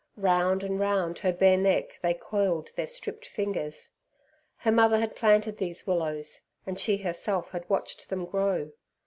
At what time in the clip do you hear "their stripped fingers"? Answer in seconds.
2.75-3.91